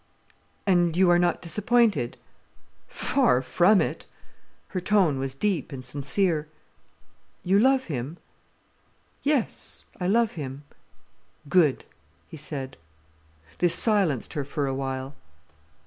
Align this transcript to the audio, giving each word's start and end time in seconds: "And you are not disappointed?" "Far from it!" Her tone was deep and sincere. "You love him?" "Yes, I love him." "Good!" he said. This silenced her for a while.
"And 0.65 0.97
you 0.97 1.11
are 1.11 1.19
not 1.19 1.43
disappointed?" 1.43 2.17
"Far 2.87 3.43
from 3.43 3.79
it!" 3.79 4.07
Her 4.69 4.81
tone 4.81 5.19
was 5.19 5.35
deep 5.35 5.71
and 5.71 5.85
sincere. 5.85 6.47
"You 7.43 7.59
love 7.59 7.83
him?" 7.83 8.17
"Yes, 9.21 9.85
I 9.99 10.07
love 10.07 10.31
him." 10.31 10.63
"Good!" 11.49 11.85
he 12.27 12.37
said. 12.37 12.77
This 13.59 13.75
silenced 13.75 14.33
her 14.33 14.43
for 14.43 14.65
a 14.65 14.73
while. 14.73 15.13